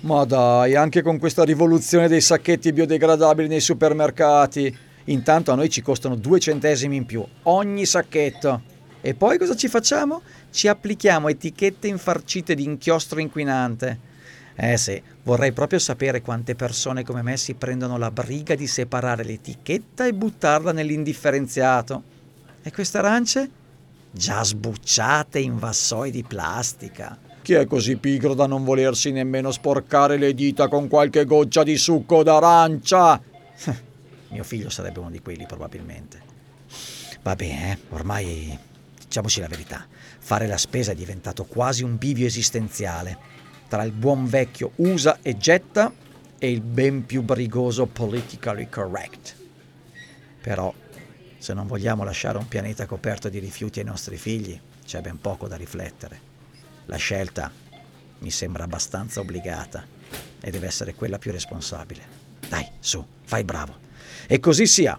[0.00, 4.76] Ma dai, anche con questa rivoluzione dei sacchetti biodegradabili nei supermercati.
[5.04, 8.62] Intanto a noi ci costano due centesimi in più ogni sacchetto.
[9.00, 10.22] E poi cosa ci facciamo?
[10.50, 14.06] Ci applichiamo etichette infarcite di inchiostro inquinante.
[14.54, 19.24] Eh sì, vorrei proprio sapere quante persone come me si prendono la briga di separare
[19.24, 22.02] l'etichetta e buttarla nell'indifferenziato.
[22.62, 23.50] E queste arance?
[24.10, 27.27] Già sbucciate in vassoi di plastica.
[27.48, 31.78] Chi è così pigro da non volersi nemmeno sporcare le dita con qualche goccia di
[31.78, 33.18] succo d'arancia?
[34.28, 36.20] Mio figlio sarebbe uno di quelli probabilmente.
[37.22, 37.78] Va bene, eh?
[37.88, 38.58] ormai
[39.02, 39.86] diciamoci la verità,
[40.18, 43.16] fare la spesa è diventato quasi un bivio esistenziale
[43.66, 45.90] tra il buon vecchio usa e getta
[46.38, 49.34] e il ben più brigoso politically correct.
[50.42, 50.70] Però,
[51.38, 55.48] se non vogliamo lasciare un pianeta coperto di rifiuti ai nostri figli, c'è ben poco
[55.48, 56.36] da riflettere.
[56.88, 57.52] La scelta
[58.20, 59.84] mi sembra abbastanza obbligata
[60.40, 62.02] e deve essere quella più responsabile.
[62.48, 63.76] Dai, su, fai bravo.
[64.26, 64.98] E così sia.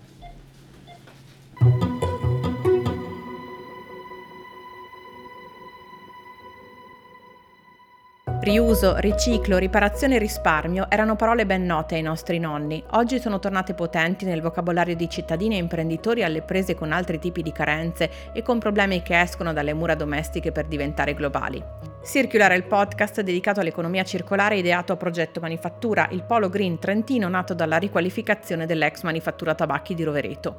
[8.49, 12.83] Riuso, riciclo, riparazione e risparmio erano parole ben note ai nostri nonni.
[12.93, 17.43] Oggi sono tornate potenti nel vocabolario di cittadini e imprenditori alle prese con altri tipi
[17.43, 21.63] di carenze e con problemi che escono dalle mura domestiche per diventare globali.
[22.03, 27.29] Circular è il podcast dedicato all'economia circolare ideato a Progetto Manifattura, il polo green trentino
[27.29, 30.55] nato dalla riqualificazione dell'ex manifattura tabacchi di Rovereto.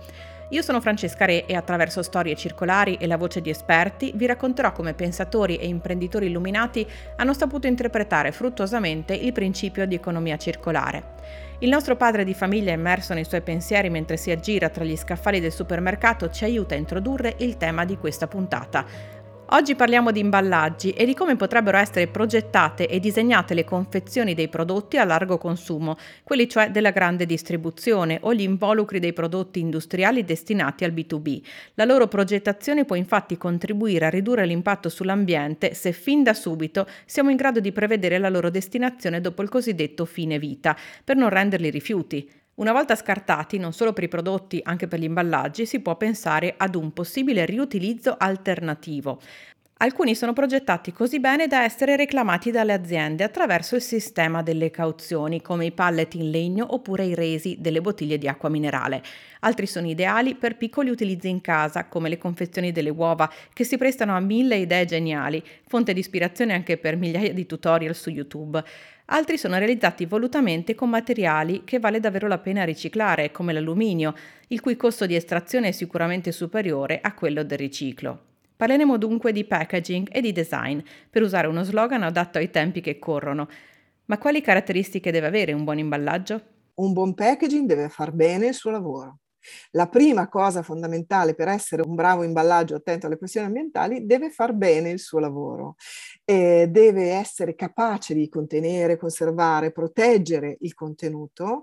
[0.53, 4.73] Io sono Francesca Re e attraverso storie circolari e la voce di esperti vi racconterò
[4.73, 6.85] come pensatori e imprenditori illuminati
[7.17, 11.19] hanno saputo interpretare fruttuosamente il principio di economia circolare.
[11.61, 15.39] Il nostro padre di famiglia immerso nei suoi pensieri mentre si aggira tra gli scaffali
[15.39, 18.85] del supermercato ci aiuta a introdurre il tema di questa puntata,
[19.53, 24.47] Oggi parliamo di imballaggi e di come potrebbero essere progettate e disegnate le confezioni dei
[24.47, 30.25] prodotti a largo consumo, quelli cioè della grande distribuzione o gli involucri dei prodotti industriali
[30.25, 31.43] destinati al B2B.
[31.75, 37.31] La loro progettazione può infatti contribuire a ridurre l'impatto sull'ambiente se fin da subito siamo
[37.31, 41.71] in grado di prevedere la loro destinazione dopo il cosiddetto fine vita, per non renderli
[41.71, 42.40] rifiuti.
[42.57, 46.55] Una volta scartati, non solo per i prodotti, anche per gli imballaggi, si può pensare
[46.57, 49.21] ad un possibile riutilizzo alternativo.
[49.83, 55.41] Alcuni sono progettati così bene da essere reclamati dalle aziende attraverso il sistema delle cauzioni,
[55.41, 59.03] come i pallet in legno oppure i resi delle bottiglie di acqua minerale.
[59.41, 63.79] Altri sono ideali per piccoli utilizzi in casa, come le confezioni delle uova, che si
[63.79, 68.63] prestano a mille idee geniali, fonte di ispirazione anche per migliaia di tutorial su YouTube.
[69.13, 74.15] Altri sono realizzati volutamente con materiali che vale davvero la pena riciclare, come l'alluminio,
[74.49, 78.27] il cui costo di estrazione è sicuramente superiore a quello del riciclo.
[78.57, 80.79] Parleremo dunque di packaging e di design,
[81.11, 83.49] per usare uno slogan adatto ai tempi che corrono.
[84.05, 86.43] Ma quali caratteristiche deve avere un buon imballaggio?
[86.75, 89.19] Un buon packaging deve far bene il suo lavoro.
[89.73, 94.53] La prima cosa fondamentale per essere un bravo imballaggio attento alle questioni ambientali deve far
[94.55, 95.77] bene il suo lavoro,
[96.25, 101.63] eh, deve essere capace di contenere, conservare, proteggere il contenuto,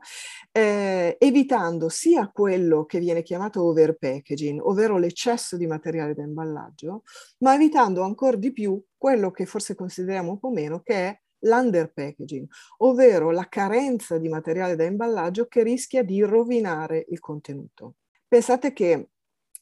[0.51, 7.03] eh, evitando sia quello che viene chiamato overpackaging, ovvero l'eccesso di materiale da imballaggio,
[7.39, 12.47] ma evitando ancora di più quello che forse consideriamo un po' meno, che è l'underpackaging,
[12.77, 17.95] ovvero la carenza di materiale da imballaggio che rischia di rovinare il contenuto.
[18.27, 19.09] Pensate che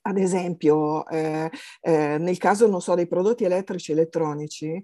[0.07, 1.49] ad esempio, eh,
[1.81, 4.81] eh, nel caso, so, dei prodotti elettrici e elettronici,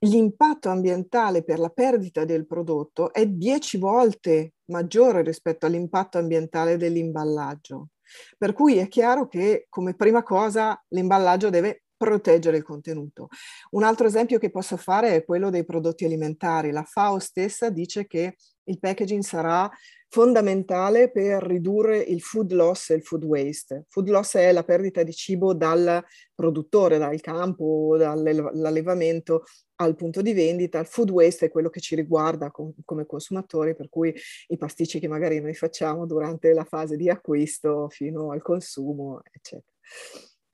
[0.00, 7.90] l'impatto ambientale per la perdita del prodotto è 10 volte maggiore rispetto all'impatto ambientale dell'imballaggio.
[8.36, 13.28] Per cui è chiaro che come prima cosa l'imballaggio deve proteggere il contenuto.
[13.70, 16.70] Un altro esempio che posso fare è quello dei prodotti alimentari.
[16.70, 19.70] La FAO stessa dice che il packaging sarà
[20.08, 23.86] fondamentale per ridurre il food loss e il food waste.
[23.88, 29.42] Food loss è la perdita di cibo dal produttore, dal campo, dall'allevamento
[29.76, 30.78] al punto di vendita.
[30.78, 34.14] Il food waste è quello che ci riguarda com- come consumatori, per cui
[34.48, 39.72] i pasticci che magari noi facciamo durante la fase di acquisto fino al consumo, eccetera.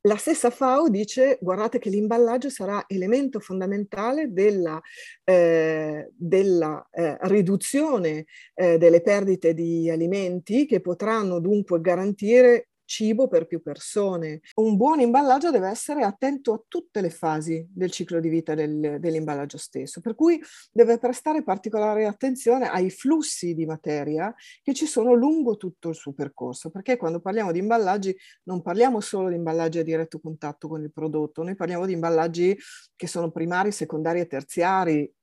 [0.04, 4.80] La stessa FAO dice, guardate che l'imballaggio sarà elemento fondamentale della,
[5.24, 8.24] eh, della eh, riduzione
[8.54, 14.40] eh, delle perdite di alimenti che potranno dunque garantire cibo per più persone.
[14.54, 18.98] Un buon imballaggio deve essere attento a tutte le fasi del ciclo di vita del,
[18.98, 20.42] dell'imballaggio stesso, per cui
[20.72, 26.12] deve prestare particolare attenzione ai flussi di materia che ci sono lungo tutto il suo
[26.12, 28.14] percorso, perché quando parliamo di imballaggi
[28.44, 32.58] non parliamo solo di imballaggi a diretto contatto con il prodotto, noi parliamo di imballaggi
[32.96, 35.14] che sono primari, secondari e terziari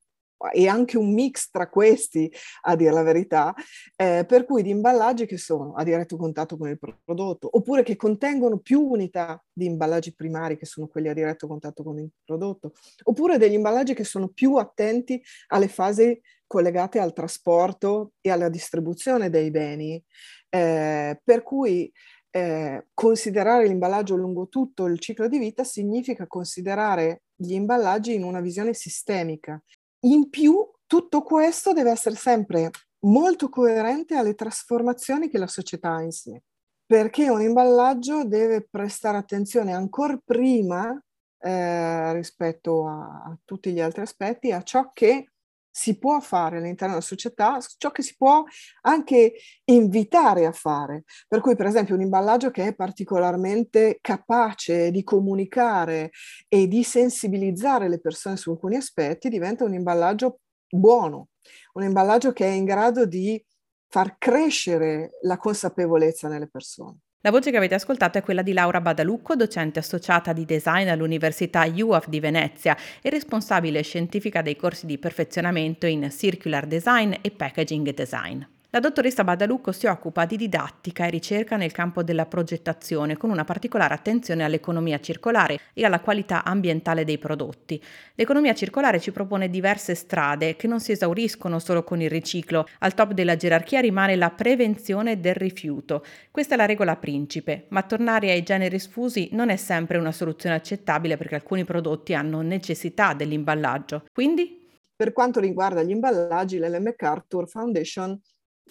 [0.51, 2.31] e anche un mix tra questi,
[2.61, 3.53] a dire la verità,
[3.95, 7.95] eh, per cui di imballaggi che sono a diretto contatto con il prodotto, oppure che
[7.95, 12.73] contengono più unità di imballaggi primari, che sono quelli a diretto contatto con il prodotto,
[13.03, 19.29] oppure degli imballaggi che sono più attenti alle fasi collegate al trasporto e alla distribuzione
[19.29, 20.01] dei beni,
[20.49, 21.91] eh, per cui
[22.31, 28.41] eh, considerare l'imballaggio lungo tutto il ciclo di vita significa considerare gli imballaggi in una
[28.41, 29.61] visione sistemica.
[30.01, 30.55] In più,
[30.85, 36.43] tutto questo deve essere sempre molto coerente alle trasformazioni che la società ha in sé,
[36.85, 40.99] perché un imballaggio deve prestare attenzione ancora prima
[41.39, 45.31] eh, rispetto a, a tutti gli altri aspetti a ciò che
[45.77, 48.43] si può fare all'interno della società, ciò che si può
[48.81, 49.35] anche
[49.65, 51.03] invitare a fare.
[51.27, 56.09] Per cui, per esempio, un imballaggio che è particolarmente capace di comunicare
[56.47, 61.27] e di sensibilizzare le persone su alcuni aspetti diventa un imballaggio buono,
[61.73, 63.39] un imballaggio che è in grado di
[63.87, 67.01] far crescere la consapevolezza nelle persone.
[67.27, 71.67] La voce che avete ascoltato è quella di Laura Badalucco, docente associata di design all'Università
[71.69, 77.93] UAF di Venezia e responsabile scientifica dei corsi di perfezionamento in circular design e packaging
[77.93, 78.41] design.
[78.71, 83.45] La dottoressa Badalucco si occupa di didattica e ricerca nel campo della progettazione, con una
[83.45, 87.81] particolare attenzione all'economia circolare e alla qualità ambientale dei prodotti.
[88.15, 92.67] L'economia circolare ci propone diverse strade che non si esauriscono solo con il riciclo.
[92.79, 96.03] Al top della gerarchia rimane la prevenzione del rifiuto.
[96.29, 100.55] Questa è la regola principe, ma tornare ai generi sfusi non è sempre una soluzione
[100.55, 104.07] accettabile perché alcuni prodotti hanno necessità dell'imballaggio.
[104.11, 104.65] Quindi?
[104.93, 108.19] Per quanto riguarda gli imballaggi, l'Ellen MacArthur Foundation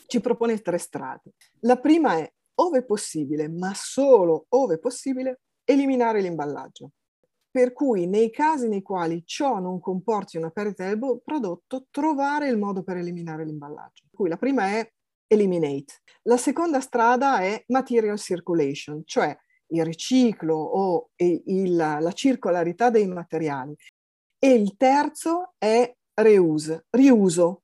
[0.06, 1.32] ci propone tre strade.
[1.60, 6.90] La prima è, ove possibile, ma solo ove possibile, eliminare l'imballaggio.
[7.50, 12.58] Per cui nei casi nei quali ciò non comporti una perdita del prodotto, trovare il
[12.58, 14.04] modo per eliminare l'imballaggio.
[14.10, 14.90] Per cui la prima è
[15.26, 16.02] eliminate.
[16.24, 19.36] La seconda strada è material circulation, cioè
[19.68, 23.74] il riciclo o il, la circolarità dei materiali.
[24.38, 27.62] E il terzo è reuse, riuso,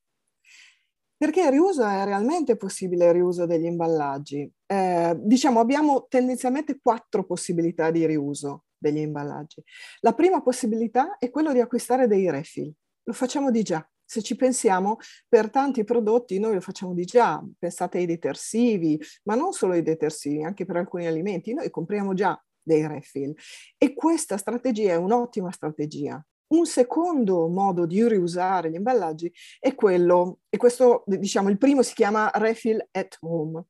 [1.23, 4.51] perché il riuso è realmente possibile il riuso degli imballaggi.
[4.65, 9.63] Eh, diciamo, abbiamo tendenzialmente quattro possibilità di riuso degli imballaggi.
[10.01, 12.69] La prima possibilità è quella di acquistare dei refill.
[13.03, 13.89] Lo facciamo di già.
[14.03, 14.97] Se ci pensiamo,
[15.29, 17.41] per tanti prodotti noi lo facciamo di già.
[17.57, 21.53] Pensate ai detersivi, ma non solo ai detersivi, anche per alcuni alimenti.
[21.53, 23.33] Noi compriamo già dei refill.
[23.77, 26.21] E questa strategia è un'ottima strategia
[26.53, 31.93] un secondo modo di riusare gli imballaggi è quello, e questo diciamo il primo si
[31.93, 33.63] chiama refill at home.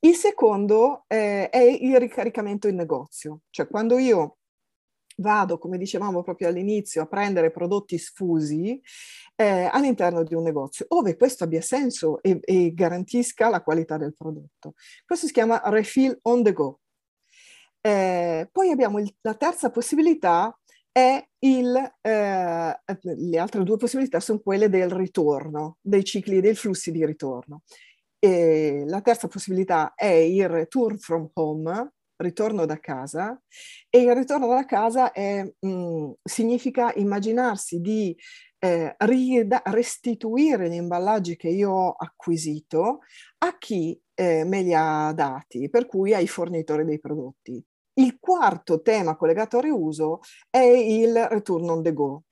[0.00, 4.38] Il secondo eh, è il ricaricamento in negozio, cioè quando io
[5.16, 8.80] vado, come dicevamo proprio all'inizio, a prendere prodotti sfusi
[9.36, 14.14] eh, all'interno di un negozio, ove questo abbia senso e, e, garantisca la qualità del
[14.16, 14.74] prodotto.
[15.04, 16.80] Questo si chiama refill on the go.
[17.80, 20.58] Eh, poi abbiamo il, la terza possibilità
[20.96, 26.92] è il, eh, le altre due possibilità sono quelle del ritorno, dei cicli, dei flussi
[26.92, 27.62] di ritorno.
[28.20, 33.36] E la terza possibilità è il return from home, ritorno da casa,
[33.90, 38.16] e il ritorno da casa è, mh, mm, significa immaginarsi di
[38.60, 38.94] eh,
[39.64, 43.00] restituire gli imballaggi che io ho acquisito
[43.38, 47.62] a chi eh, me li ha dati, per cui ai fornitori dei prodotti.
[47.94, 50.20] Il quarto tema collegato al riuso
[50.50, 52.24] è il return on the go,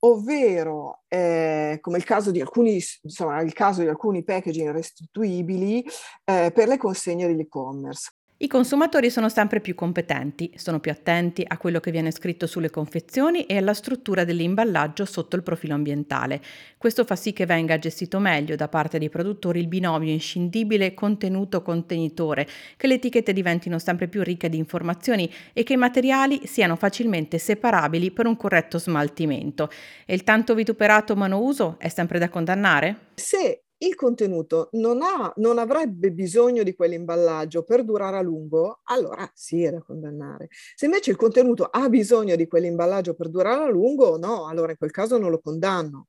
[0.00, 5.84] ovvero eh, come il caso, di alcuni, insomma, il caso di alcuni packaging restituibili
[6.24, 8.12] eh, per le consegne dell'e-commerce.
[8.40, 12.70] I consumatori sono sempre più competenti, sono più attenti a quello che viene scritto sulle
[12.70, 16.40] confezioni e alla struttura dell'imballaggio sotto il profilo ambientale.
[16.76, 22.46] Questo fa sì che venga gestito meglio da parte dei produttori il binomio inscindibile contenuto-contenitore,
[22.76, 27.38] che le etichette diventino sempre più ricche di informazioni e che i materiali siano facilmente
[27.38, 29.68] separabili per un corretto smaltimento.
[30.06, 33.06] E il tanto vituperato monouso è sempre da condannare?
[33.16, 39.30] Se il contenuto non, ha, non avrebbe bisogno di quell'imballaggio per durare a lungo, allora
[39.34, 40.48] sì è da condannare.
[40.74, 44.78] Se invece il contenuto ha bisogno di quell'imballaggio per durare a lungo, no, allora in
[44.78, 46.08] quel caso non lo condanno.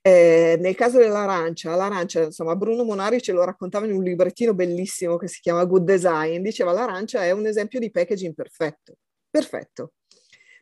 [0.00, 5.16] Eh, nel caso dell'arancia, l'arancia, insomma, Bruno Monari ce lo raccontava in un librettino bellissimo
[5.16, 8.94] che si chiama Good Design, diceva l'arancia è un esempio di packaging perfetto.
[9.28, 9.92] Perfetto.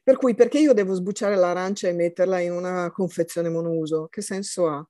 [0.02, 4.08] Per cui perché io devo sbucciare l'arancia e metterla in una confezione monouso?
[4.10, 4.88] Che senso ha?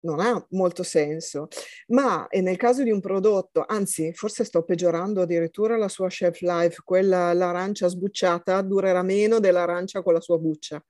[0.00, 1.48] Non ha molto senso,
[1.88, 6.82] ma nel caso di un prodotto, anzi forse sto peggiorando addirittura la sua shelf life,
[6.84, 10.82] quella l'arancia sbucciata durerà meno dell'arancia con la sua buccia.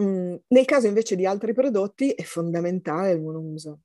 [0.00, 3.80] Mm, nel caso invece di altri prodotti è fondamentale il monouso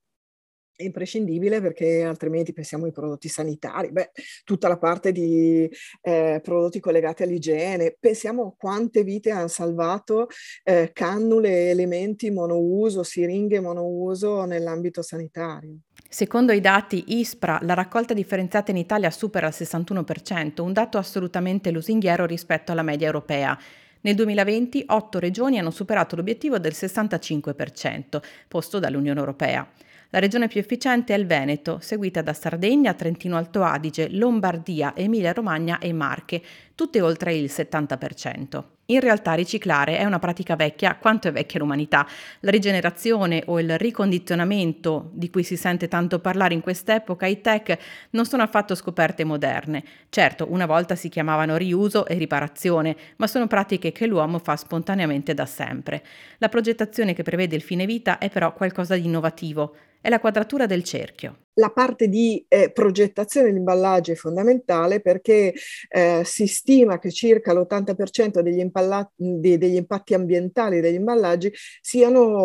[0.80, 4.12] è imprescindibile perché altrimenti pensiamo ai prodotti sanitari, beh,
[4.44, 5.68] tutta la parte di
[6.00, 10.28] eh, prodotti collegati all'igiene, pensiamo a quante vite hanno salvato
[10.64, 15.76] eh, cannule, elementi monouso, siringhe monouso nell'ambito sanitario.
[16.08, 21.70] Secondo i dati ISPRA, la raccolta differenziata in Italia supera il 61%, un dato assolutamente
[21.70, 23.56] lusinghiero rispetto alla media europea.
[24.02, 29.70] Nel 2020 otto regioni hanno superato l'obiettivo del 65%, posto dall'Unione Europea.
[30.12, 35.32] La regione più efficiente è il Veneto, seguita da Sardegna, Trentino Alto Adige, Lombardia, Emilia
[35.32, 36.42] Romagna e Marche,
[36.74, 38.62] tutte oltre il 70%.
[38.90, 42.04] In realtà riciclare è una pratica vecchia quanto è vecchia l'umanità.
[42.40, 47.78] La rigenerazione o il ricondizionamento, di cui si sente tanto parlare in quest'epoca, i tech
[48.10, 49.84] non sono affatto scoperte moderne.
[50.08, 55.34] Certo, una volta si chiamavano riuso e riparazione, ma sono pratiche che l'uomo fa spontaneamente
[55.34, 56.02] da sempre.
[56.38, 60.66] La progettazione che prevede il fine vita è però qualcosa di innovativo è la quadratura
[60.66, 61.36] del cerchio.
[61.60, 65.52] La parte di eh, progettazione dell'imballaggio è fondamentale perché
[65.88, 71.52] eh, si stima che circa l'80% degli, impalla- de- degli impatti ambientali degli imballaggi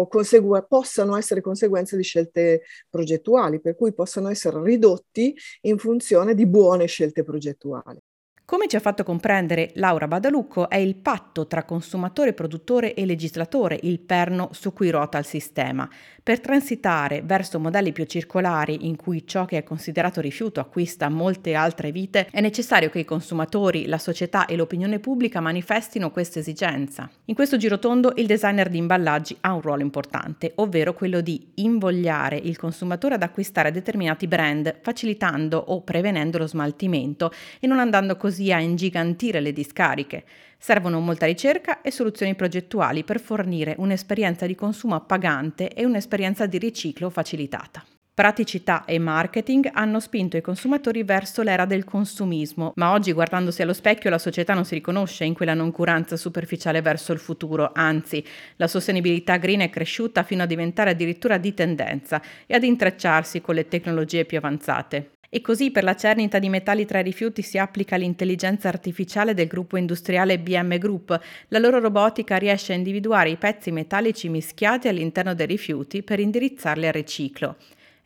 [0.09, 6.45] consegu- possano essere conseguenze di scelte progettuali, per cui possano essere ridotti in funzione di
[6.45, 7.99] buone scelte progettuali.
[8.47, 13.79] Come ci ha fatto comprendere Laura Badalucco, è il patto tra consumatore, produttore e legislatore
[13.81, 15.89] il perno su cui ruota il sistema.
[16.21, 21.55] Per transitare verso modelli più circolari in cui ciò che è considerato rifiuto acquista molte
[21.55, 27.09] altre vite, è necessario che i consumatori, la società e l'opinione pubblica manifestino questa esigenza.
[27.25, 32.37] In questo girotondo il designer di imballaggi ha un ruolo importante, ovvero quello di invogliare
[32.37, 38.34] il consumatore ad acquistare determinati brand, facilitando o prevenendo lo smaltimento e non andando così
[38.51, 40.23] a ingigantire le discariche.
[40.57, 46.57] Servono molta ricerca e soluzioni progettuali per fornire un'esperienza di consumo appagante e un'esperienza di
[46.57, 47.83] riciclo facilitata.
[48.15, 53.73] Praticità e marketing hanno spinto i consumatori verso l'era del consumismo, ma oggi guardandosi allo
[53.73, 58.23] specchio la società non si riconosce in quella noncuranza superficiale verso il futuro, anzi
[58.55, 63.55] la sostenibilità green è cresciuta fino a diventare addirittura di tendenza e ad intrecciarsi con
[63.55, 65.14] le tecnologie più avanzate.
[65.29, 69.47] E così per la cernita di metalli tra i rifiuti si applica l'intelligenza artificiale del
[69.47, 71.19] gruppo industriale BM Group.
[71.49, 76.87] La loro robotica riesce a individuare i pezzi metallici mischiati all'interno dei rifiuti per indirizzarli
[76.87, 77.57] al riciclo.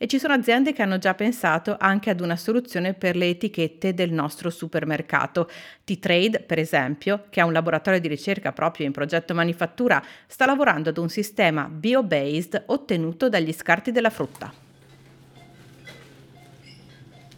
[0.02, 3.94] E ci sono aziende che hanno già pensato anche ad una soluzione per le etichette
[3.94, 5.50] del nostro supermercato.
[5.84, 10.88] T-Trade, per esempio, che ha un laboratorio di ricerca proprio in progetto manifattura, sta lavorando
[10.88, 14.69] ad un sistema bio-based ottenuto dagli scarti della frutta.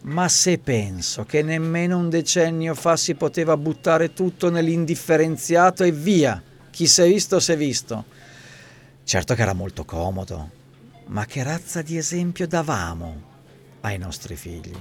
[0.02, 6.42] Ma se penso che nemmeno un decennio fa si poteva buttare tutto nell'indifferenziato e via,
[6.70, 8.04] chi si è visto si è visto.
[9.04, 10.50] Certo che era molto comodo,
[11.06, 13.22] ma che razza di esempio davamo
[13.82, 14.76] ai nostri figli?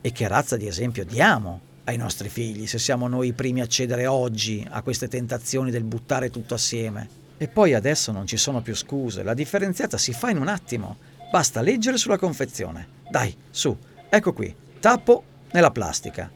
[0.00, 3.66] E che razza di esempio diamo ai nostri figli se siamo noi i primi a
[3.66, 7.08] cedere oggi a queste tentazioni del buttare tutto assieme?
[7.36, 10.96] E poi adesso non ci sono più scuse, la differenziata si fa in un attimo,
[11.30, 12.98] basta leggere sulla confezione.
[13.10, 13.76] Dai, su,
[14.12, 16.28] Ecco qui, tappo nella plastica,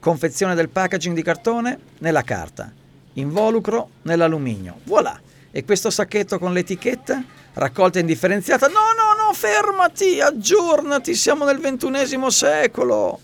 [0.00, 2.72] confezione del packaging di cartone nella carta,
[3.12, 4.80] involucro nell'alluminio.
[4.82, 5.18] Voilà!
[5.52, 7.22] E questo sacchetto con l'etichetta,
[7.54, 8.66] raccolta indifferenziata.
[8.66, 13.20] No, no, no, fermati, aggiornati, siamo nel ventunesimo secolo.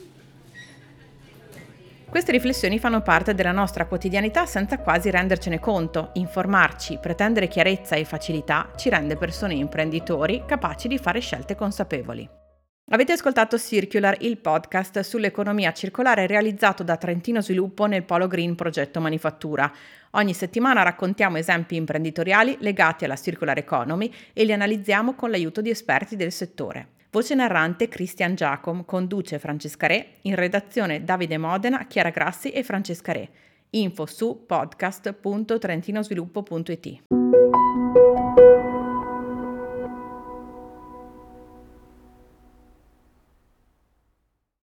[2.09, 6.11] Queste riflessioni fanno parte della nostra quotidianità senza quasi rendercene conto.
[6.15, 12.45] Informarci, pretendere chiarezza e facilità ci rende persone imprenditori capaci di fare scelte consapevoli.
[12.89, 19.01] Avete ascoltato Circular, il podcast sull'economia circolare realizzato da Trentino Sviluppo nel Polo Green Progetto
[19.01, 19.73] Manifattura.
[20.13, 25.71] Ogni settimana raccontiamo esempi imprenditoriali legati alla circular economy e li analizziamo con l'aiuto di
[25.71, 26.91] esperti del settore.
[27.11, 33.11] Voce narrante Christian Giacom, conduce Francesca Re, in redazione Davide Modena, Chiara Grassi e Francesca
[33.11, 33.29] Re.
[33.71, 37.03] Info su podcast.trentinosviluppo.it.